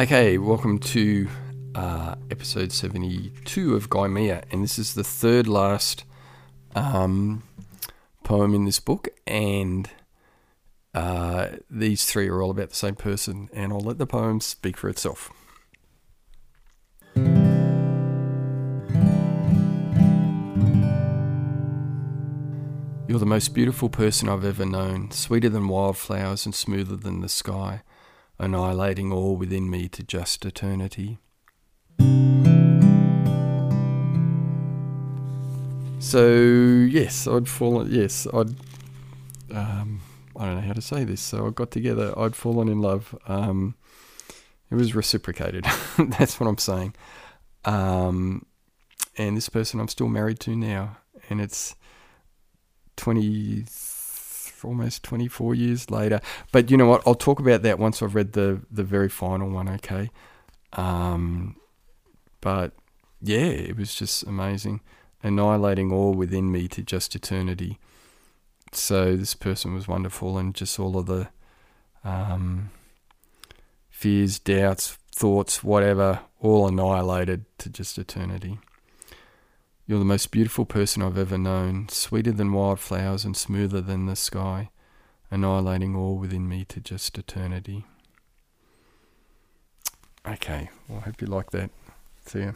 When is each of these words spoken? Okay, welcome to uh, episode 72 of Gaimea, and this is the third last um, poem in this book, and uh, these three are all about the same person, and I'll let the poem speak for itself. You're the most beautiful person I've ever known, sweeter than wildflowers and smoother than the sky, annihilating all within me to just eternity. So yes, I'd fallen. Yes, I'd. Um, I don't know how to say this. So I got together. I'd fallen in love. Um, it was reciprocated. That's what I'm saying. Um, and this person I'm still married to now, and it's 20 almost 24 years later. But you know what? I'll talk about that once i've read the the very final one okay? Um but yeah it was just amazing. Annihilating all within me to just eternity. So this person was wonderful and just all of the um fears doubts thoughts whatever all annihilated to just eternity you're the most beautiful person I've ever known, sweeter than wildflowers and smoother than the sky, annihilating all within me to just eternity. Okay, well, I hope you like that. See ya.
Okay, 0.00 0.38
welcome 0.38 0.78
to 0.78 1.28
uh, 1.74 2.14
episode 2.30 2.72
72 2.72 3.74
of 3.74 3.90
Gaimea, 3.90 4.44
and 4.50 4.64
this 4.64 4.78
is 4.78 4.94
the 4.94 5.04
third 5.04 5.46
last 5.46 6.04
um, 6.74 7.42
poem 8.24 8.54
in 8.54 8.64
this 8.64 8.80
book, 8.80 9.08
and 9.26 9.90
uh, 10.94 11.48
these 11.68 12.06
three 12.06 12.28
are 12.28 12.40
all 12.40 12.50
about 12.50 12.70
the 12.70 12.76
same 12.76 12.94
person, 12.94 13.50
and 13.52 13.74
I'll 13.74 13.80
let 13.80 13.98
the 13.98 14.06
poem 14.06 14.40
speak 14.40 14.78
for 14.78 14.88
itself. 14.88 15.30
You're 23.06 23.18
the 23.18 23.26
most 23.26 23.52
beautiful 23.52 23.90
person 23.90 24.30
I've 24.30 24.46
ever 24.46 24.64
known, 24.64 25.10
sweeter 25.10 25.50
than 25.50 25.68
wildflowers 25.68 26.46
and 26.46 26.54
smoother 26.54 26.96
than 26.96 27.20
the 27.20 27.28
sky, 27.28 27.82
annihilating 28.40 29.12
all 29.12 29.36
within 29.36 29.70
me 29.70 29.88
to 29.88 30.02
just 30.02 30.44
eternity. 30.44 31.18
So 36.00 36.26
yes, 36.90 37.28
I'd 37.28 37.48
fallen. 37.48 37.88
Yes, 37.92 38.26
I'd. 38.32 38.54
Um, 39.54 40.00
I 40.36 40.46
don't 40.46 40.54
know 40.56 40.62
how 40.62 40.72
to 40.72 40.80
say 40.80 41.04
this. 41.04 41.20
So 41.20 41.46
I 41.46 41.50
got 41.50 41.70
together. 41.70 42.18
I'd 42.18 42.34
fallen 42.34 42.68
in 42.68 42.80
love. 42.80 43.14
Um, 43.28 43.74
it 44.70 44.74
was 44.74 44.94
reciprocated. 44.94 45.66
That's 45.98 46.40
what 46.40 46.48
I'm 46.48 46.58
saying. 46.58 46.94
Um, 47.66 48.46
and 49.18 49.36
this 49.36 49.50
person 49.50 49.80
I'm 49.80 49.88
still 49.88 50.08
married 50.08 50.40
to 50.40 50.56
now, 50.56 50.96
and 51.28 51.40
it's 51.40 51.76
20 54.60 54.72
almost 54.72 55.02
24 55.02 55.54
years 55.54 55.90
later. 55.90 56.20
But 56.52 56.70
you 56.70 56.76
know 56.76 56.86
what? 56.86 57.02
I'll 57.06 57.14
talk 57.14 57.40
about 57.40 57.62
that 57.62 57.78
once 57.78 58.02
i've 58.02 58.14
read 58.14 58.32
the 58.32 58.60
the 58.70 58.84
very 58.84 59.08
final 59.08 59.50
one 59.50 59.68
okay? 59.68 60.10
Um 60.72 61.56
but 62.40 62.72
yeah 63.20 63.38
it 63.38 63.76
was 63.76 63.94
just 63.94 64.22
amazing. 64.24 64.80
Annihilating 65.22 65.92
all 65.92 66.14
within 66.14 66.50
me 66.50 66.68
to 66.68 66.82
just 66.82 67.14
eternity. 67.14 67.78
So 68.72 69.16
this 69.16 69.34
person 69.34 69.74
was 69.74 69.88
wonderful 69.88 70.38
and 70.38 70.54
just 70.54 70.78
all 70.78 70.96
of 70.96 71.06
the 71.06 71.28
um 72.04 72.70
fears 73.90 74.38
doubts 74.38 74.96
thoughts 75.12 75.62
whatever 75.62 76.20
all 76.40 76.66
annihilated 76.66 77.44
to 77.58 77.68
just 77.68 77.98
eternity 77.98 78.58
you're 79.90 79.98
the 79.98 80.04
most 80.04 80.30
beautiful 80.30 80.64
person 80.64 81.02
I've 81.02 81.18
ever 81.18 81.36
known, 81.36 81.88
sweeter 81.88 82.30
than 82.30 82.52
wildflowers 82.52 83.24
and 83.24 83.36
smoother 83.36 83.80
than 83.80 84.06
the 84.06 84.14
sky, 84.14 84.70
annihilating 85.32 85.96
all 85.96 86.16
within 86.16 86.48
me 86.48 86.64
to 86.66 86.78
just 86.78 87.18
eternity. 87.18 87.84
Okay, 90.24 90.70
well, 90.88 91.00
I 91.00 91.06
hope 91.06 91.20
you 91.20 91.26
like 91.26 91.50
that. 91.50 91.70
See 92.24 92.42
ya. 92.42 92.52